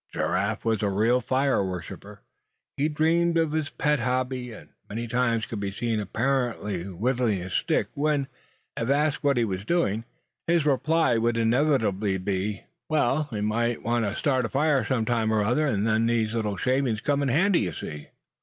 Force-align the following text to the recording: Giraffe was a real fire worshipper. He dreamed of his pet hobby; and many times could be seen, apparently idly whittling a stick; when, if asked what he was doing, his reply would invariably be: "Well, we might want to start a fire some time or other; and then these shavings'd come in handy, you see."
Giraffe 0.11 0.65
was 0.65 0.81
a 0.81 0.89
real 0.89 1.21
fire 1.21 1.63
worshipper. 1.63 2.21
He 2.75 2.89
dreamed 2.89 3.37
of 3.37 3.51
his 3.51 3.69
pet 3.69 3.99
hobby; 3.99 4.51
and 4.51 4.69
many 4.89 5.07
times 5.07 5.45
could 5.45 5.59
be 5.59 5.71
seen, 5.71 5.99
apparently 5.99 6.79
idly 6.81 6.91
whittling 6.93 7.43
a 7.43 7.51
stick; 7.51 7.89
when, 7.93 8.27
if 8.75 8.89
asked 8.89 9.23
what 9.23 9.37
he 9.37 9.45
was 9.45 9.63
doing, 9.63 10.05
his 10.47 10.65
reply 10.65 11.19
would 11.19 11.37
invariably 11.37 12.17
be: 12.17 12.63
"Well, 12.89 13.29
we 13.31 13.41
might 13.41 13.83
want 13.83 14.05
to 14.05 14.15
start 14.15 14.45
a 14.47 14.49
fire 14.49 14.83
some 14.83 15.05
time 15.05 15.31
or 15.31 15.43
other; 15.43 15.67
and 15.67 15.85
then 15.85 16.07
these 16.07 16.31
shavings'd 16.57 17.03
come 17.03 17.21
in 17.21 17.29
handy, 17.29 17.59
you 17.59 17.71
see." 17.71 18.07